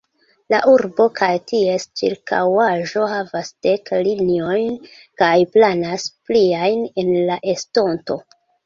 La 0.51 0.59
urbo 0.69 1.05
kaj 1.19 1.27
ties 1.51 1.85
ĉirkaŭaĵo 2.01 3.05
havas 3.13 3.53
dek 3.69 3.93
liniojn 4.09 4.75
kaj 5.23 5.33
planas 5.55 6.11
pliajn 6.27 6.87
en 7.05 7.17
la 7.31 7.43
estonto. 7.57 8.25